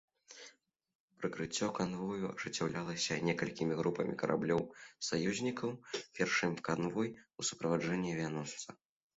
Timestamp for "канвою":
1.79-2.29